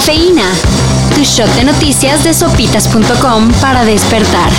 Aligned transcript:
Cafeína. 0.00 0.50
Tu 1.14 1.24
shot 1.24 1.54
de 1.56 1.64
noticias 1.64 2.24
de 2.24 2.32
sopitas.com 2.32 3.52
para 3.60 3.84
despertar. 3.84 4.50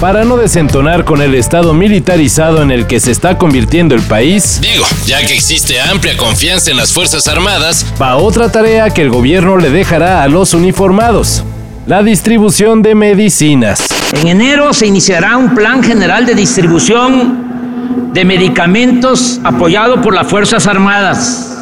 Para 0.00 0.24
no 0.24 0.36
desentonar 0.36 1.04
con 1.04 1.22
el 1.22 1.36
estado 1.36 1.74
militarizado 1.74 2.60
en 2.60 2.72
el 2.72 2.88
que 2.88 2.98
se 2.98 3.12
está 3.12 3.38
convirtiendo 3.38 3.94
el 3.94 4.02
país, 4.02 4.60
Digo, 4.60 4.84
ya 5.06 5.20
que 5.20 5.34
existe 5.34 5.80
amplia 5.80 6.16
confianza 6.16 6.72
en 6.72 6.76
las 6.76 6.92
Fuerzas 6.92 7.28
Armadas, 7.28 7.86
va 8.02 8.16
otra 8.16 8.50
tarea 8.50 8.90
que 8.90 9.02
el 9.02 9.10
gobierno 9.10 9.58
le 9.58 9.70
dejará 9.70 10.24
a 10.24 10.28
los 10.28 10.52
uniformados. 10.52 11.44
La 11.86 12.02
distribución 12.02 12.82
de 12.82 12.96
medicinas. 12.96 13.86
En 14.12 14.26
enero 14.26 14.74
se 14.74 14.88
iniciará 14.88 15.36
un 15.36 15.54
plan 15.54 15.84
general 15.84 16.26
de 16.26 16.34
distribución 16.34 18.10
de 18.12 18.24
medicamentos 18.24 19.38
apoyado 19.44 20.02
por 20.02 20.16
las 20.16 20.26
Fuerzas 20.26 20.66
Armadas, 20.66 21.54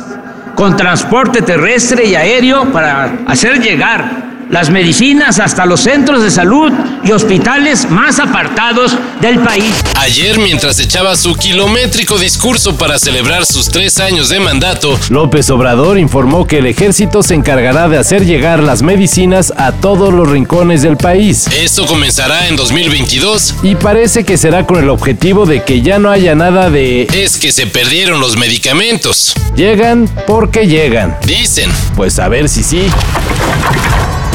con 0.57 0.77
transporte 0.77 1.43
terrestre 1.43 2.07
y 2.07 2.15
aéreo 2.17 2.73
para 2.73 3.19
hacer 3.27 3.61
llegar 3.61 4.26
las 4.51 4.71
medicinas 4.71 5.41
hasta 5.41 5.67
los 5.67 5.81
centros 5.81 6.23
de 6.23 6.31
salud 6.31 6.73
y 7.03 7.11
hospitales 7.11 7.91
más 7.91 8.21
apartados 8.21 8.97
del 9.21 9.41
país. 9.41 9.75
ayer 9.99 10.39
mientras 10.39 10.79
echaba 10.79 11.17
su 11.17 11.35
kilométrico 11.35 12.19
discurso 12.19 12.77
para 12.77 12.99
celebrar 12.99 13.45
sus 13.45 13.69
tres 13.69 13.99
años 13.99 14.29
de 14.29 14.39
mandato, 14.41 14.99
López 15.11 15.51
Obrador 15.51 15.99
informó 15.99 16.47
que 16.47 16.59
el 16.59 16.67
ejército 16.67 17.23
se 17.23 17.35
encargará 17.35 17.89
de 17.89 17.99
hacer 17.99 18.25
llegar 18.25 18.63
las 18.63 18.83
medicinas 18.83 19.53
a 19.57 19.73
todos 19.73 20.15
los 20.15 20.29
rincones 20.29 20.83
del 20.83 20.97
país. 20.97 21.47
esto 21.49 21.87
comenzará 21.87 22.47
en 22.49 22.57
2022, 22.57 23.55
Y 23.63 23.75
parece 23.75 24.25
que 24.25 24.37
será 24.37 24.65
con 24.65 24.79
el 24.83 24.89
objetivo 24.91 25.45
de 25.47 25.65
que 25.65 25.83
ya 25.83 25.99
no 25.99 26.11
haya 26.11 26.35
nada 26.35 26.71
de 26.71 27.09
es 27.13 27.37
que 27.37 27.51
se 27.53 27.67
perdieron 27.67 28.21
los 28.21 28.37
medicamentos. 28.37 29.35
llegan 29.57 30.09
porque 30.27 30.67
llegan. 30.67 31.17
Dicen, 31.27 31.71
Pues 31.97 32.19
a 32.19 32.29
ver 32.29 32.49
si 32.49 32.63
sí. 32.63 32.87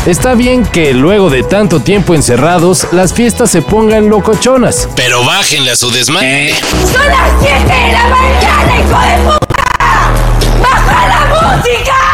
Está 0.06 0.34
bien 0.34 0.66
que 0.66 0.96
luego 0.96 1.30
de 1.30 1.44
tanto 1.44 1.80
tiempo 1.80 2.16
encerrados, 2.16 2.88
las 2.92 3.14
fiestas 3.14 3.52
se 3.52 3.62
pongan 3.62 4.10
locochonas. 4.10 4.90
pero 4.96 5.24
bájenle 5.24 5.70
a 5.72 5.76
su 5.76 5.92
desmadre. 5.92 6.56
¡Son 6.92 7.08
las 7.08 7.32
7 7.40 7.56
de 7.60 7.92
la 7.92 8.08
mañana, 8.08 8.80
hijo 8.80 9.00
de 9.00 9.30
puta! 9.30 9.64
¡Baja 10.60 11.08
la 11.08 11.26
música! 11.56 12.11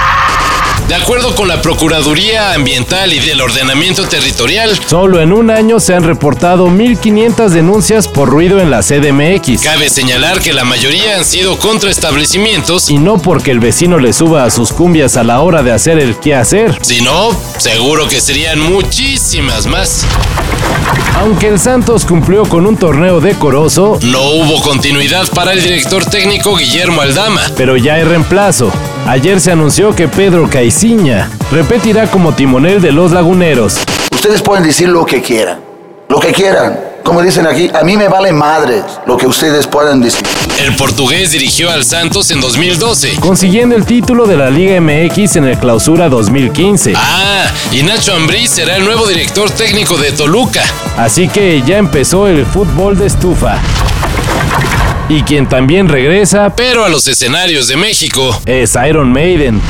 De 0.88 0.96
acuerdo 0.96 1.36
con 1.36 1.50
la 1.50 1.62
Procuraduría 1.62 2.54
Ambiental 2.54 3.12
y 3.12 3.20
del 3.20 3.42
Ordenamiento 3.42 4.08
Territorial, 4.08 4.80
Solo 4.88 5.20
en 5.22 5.34
un 5.34 5.50
año 5.52 5.82
se 5.82 5.94
han 5.94 6.04
reportado 6.06 6.68
1.500 6.70 7.50
denuncias 7.50 8.08
por 8.08 8.30
ruido 8.30 8.60
en 8.62 8.72
la 8.72 8.82
CDMX. 8.82 9.62
cabe 9.64 9.90
señalar 9.90 10.40
que 10.40 10.54
la 10.54 10.64
mayoría 10.64 11.18
han 11.18 11.26
sido 11.26 11.58
contra 11.60 11.90
establecimientos, 11.92 12.90
Y 12.90 13.00
no 13.00 13.18
porque 13.18 13.52
el 13.52 13.60
vecino 13.60 14.00
le 14.00 14.14
suba 14.14 14.46
a 14.46 14.50
sus 14.50 14.72
cumbias 14.72 15.18
a 15.18 15.24
la 15.26 15.42
hora 15.42 15.62
de 15.62 15.74
hacer 15.74 16.00
el 16.00 16.16
qué 16.20 16.36
hacer. 16.36 16.78
si 16.82 17.02
no, 17.02 17.36
seguro 17.58 18.08
que 18.08 18.22
serían 18.22 18.60
muchísimas 18.62 19.66
más. 19.68 20.06
Aunque 21.20 21.50
el 21.50 21.60
Santos 21.60 22.06
cumplió 22.06 22.44
con 22.46 22.66
un 22.66 22.78
torneo 22.78 23.20
decoroso, 23.20 24.00
No 24.04 24.22
hubo 24.22 24.62
continuidad 24.62 25.28
para 25.34 25.52
el 25.52 25.62
director 25.62 26.06
técnico 26.06 26.56
Guillermo 26.56 27.02
Aldama. 27.02 27.42
pero 27.58 27.76
ya 27.76 27.96
hay 27.96 28.04
reemplazo. 28.04 28.72
Ayer 29.06 29.40
se 29.40 29.52
anunció 29.52 29.96
que 29.96 30.08
Pedro 30.08 30.50
Caiciña 30.50 31.30
repetirá 31.52 32.10
como 32.10 32.34
timonel 32.34 32.82
de 32.82 32.92
los 32.92 33.12
laguneros. 33.12 33.78
Ustedes 34.12 34.42
pueden 34.42 34.64
decir 34.64 34.90
lo 34.90 35.06
que 35.06 35.22
quieran, 35.22 35.60
lo 36.10 36.20
que 36.20 36.32
quieran. 36.32 36.80
Como 37.04 37.22
dicen 37.22 37.48
aquí, 37.48 37.72
a 37.74 37.84
mí 37.86 37.96
me 37.96 38.10
vale 38.10 38.34
madres 38.34 38.84
lo 39.06 39.16
que 39.16 39.28
ustedes 39.28 39.66
puedan 39.66 40.02
decir. 40.02 40.28
El 40.60 40.76
portugués 40.76 41.32
dirigió 41.32 41.72
al 41.72 41.86
Santos 41.86 42.30
en 42.32 42.42
2012. 42.42 43.16
consiguiendo 43.22 43.76
el 43.78 43.86
título 43.86 44.26
de 44.26 44.36
la 44.36 44.50
Liga 44.50 44.82
MX 44.82 45.38
en 45.38 45.46
el 45.46 45.58
Clausura 45.58 46.10
2015. 46.10 46.94
Ah, 46.98 47.46
y 47.72 47.82
Nacho 47.84 48.14
Ambriz 48.14 48.50
será 48.50 48.76
el 48.76 48.84
nuevo 48.84 49.08
director 49.08 49.50
técnico 49.52 49.96
de 49.96 50.12
Toluca. 50.12 50.64
Así 50.98 51.30
que 51.30 51.64
ya 51.66 51.78
empezó 51.78 52.28
el 52.28 52.46
fútbol 52.46 52.98
de 52.98 53.06
estufa. 53.06 53.62
Y 55.10 55.22
quien 55.24 55.48
también 55.48 55.88
regresa 55.88 56.54
Pero 56.56 56.84
a 56.84 56.90
los 56.90 57.08
escenarios 57.08 57.68
de 57.68 57.78
México, 57.78 58.38
es 58.46 58.76
Iron 58.88 59.12
Maiden. 59.12 59.62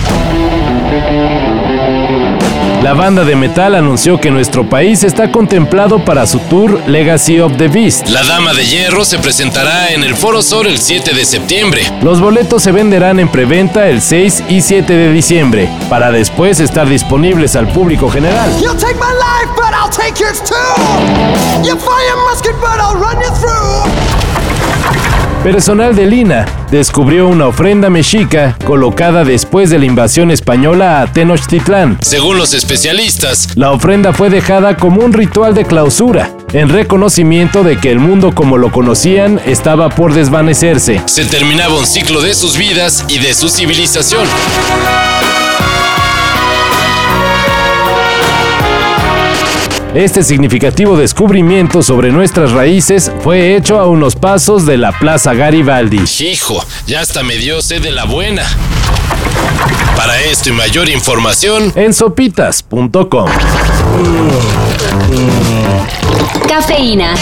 La 2.82 2.94
banda 2.94 3.24
de 3.26 3.36
metal 3.36 3.76
anunció 3.76 4.20
que 4.20 4.32
nuestro 4.32 4.70
país 4.70 5.04
está 5.04 5.32
contemplado 5.32 6.06
para 6.06 6.26
su 6.26 6.40
tour 6.40 6.82
Legacy 6.88 7.40
of 7.40 7.58
the 7.58 7.68
Beast. 7.68 8.08
la 8.08 8.24
Dama 8.24 8.54
de 8.54 8.66
Hierro 8.66 9.04
se 9.04 9.20
presentará 9.20 9.90
en 9.90 10.04
el 10.04 10.16
Foro 10.16 10.42
Sol 10.42 10.68
el 10.68 10.78
7 10.80 11.14
de 11.14 11.26
septiembre. 11.26 11.82
Los 12.02 12.22
boletos 12.22 12.64
se 12.64 12.72
venderán 12.72 13.20
en 13.20 13.30
preventa 13.30 13.90
el 13.90 14.02
6 14.02 14.44
y 14.48 14.62
7 14.62 14.94
de 14.94 15.12
diciembre, 15.12 15.70
para 15.90 16.12
después 16.12 16.60
estar 16.60 16.88
disponibles 16.88 17.56
al 17.56 17.68
público 17.68 18.10
general. 18.10 18.50
You'll 18.62 18.78
take 18.78 18.96
my 18.96 19.12
life, 19.12 19.52
but 19.56 19.74
I'll 19.74 19.92
take 19.92 20.20
yours 20.20 20.42
too. 20.42 21.27
Personal 25.48 25.96
de 25.96 26.06
Lina 26.06 26.46
descubrió 26.72 27.30
una 27.30 27.48
ofrenda 27.48 27.90
mexica 27.90 28.58
colocada 28.66 29.24
después 29.24 29.70
de 29.70 29.80
la 29.80 29.86
invasión 29.86 30.30
española 30.30 31.02
a 31.02 31.08
Tenochtitlán. 31.08 32.00
Según 32.02 32.38
los 32.38 32.54
especialistas, 32.54 33.56
La 33.56 33.72
ofrenda 33.72 34.12
fue 34.12 34.30
dejada 34.30 34.76
como 34.76 35.00
un 35.00 35.14
ritual 35.14 35.54
de 35.54 35.64
clausura, 35.64 36.32
en 36.52 36.68
reconocimiento 36.68 37.64
de 37.64 37.78
que 37.78 37.92
el 37.92 38.00
mundo 38.00 38.36
como 38.36 38.58
lo 38.58 38.74
conocían 38.74 39.40
estaba 39.46 39.88
por 39.88 40.14
desvanecerse. 40.14 41.02
se 41.06 41.24
terminaba 41.24 41.76
un 41.76 41.86
ciclo 41.86 42.22
de 42.22 42.34
sus 42.34 42.58
vidas 42.58 43.06
y 43.08 43.20
de 43.20 43.34
su 43.34 43.48
civilización. 43.48 44.28
Este 49.98 50.22
significativo 50.22 50.96
descubrimiento 50.96 51.82
sobre 51.82 52.12
nuestras 52.12 52.52
raíces 52.52 53.12
fue 53.24 53.56
hecho 53.56 53.80
a 53.80 53.88
unos 53.88 54.16
pasos 54.16 54.68
de 54.68 54.78
la 54.78 54.92
Plaza 54.92 55.34
Garibaldi. 55.34 56.04
Hijo, 56.20 56.64
ya 56.86 57.02
hasta 57.02 57.24
me 57.24 57.36
dio 57.38 57.64
sed 57.64 57.82
de 57.82 57.90
la 57.90 58.04
buena. 58.04 58.44
Para 59.96 60.22
esto 60.22 60.50
y 60.50 60.52
mayor 60.52 60.88
información, 60.88 61.74
En 61.76 61.96
sopitas.com. 61.96 63.28
Cafeína. 66.48 67.16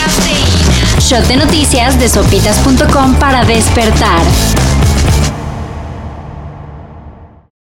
Shot 0.99 1.27
de 1.27 1.37
noticias 1.37 1.97
de 1.97 2.09
sopitas.com 2.09 3.15
para 3.15 3.45
despertar. 3.45 4.19